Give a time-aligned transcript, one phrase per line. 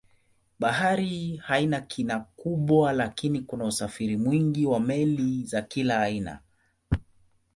[0.59, 6.39] Bahari haina kina kubwa lakini kuna usafiri mwingi wa meli za kila aina.